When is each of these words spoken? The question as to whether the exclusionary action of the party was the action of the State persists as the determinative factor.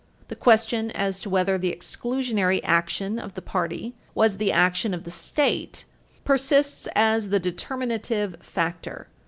The 0.29 0.35
question 0.35 0.89
as 0.89 1.19
to 1.19 1.29
whether 1.29 1.59
the 1.59 1.71
exclusionary 1.71 2.59
action 2.63 3.19
of 3.19 3.35
the 3.35 3.41
party 3.43 3.93
was 4.15 4.37
the 4.37 4.51
action 4.51 4.95
of 4.95 5.03
the 5.03 5.11
State 5.11 5.85
persists 6.25 6.87
as 6.95 7.29
the 7.29 7.39
determinative 7.39 8.37
factor. 8.41 9.09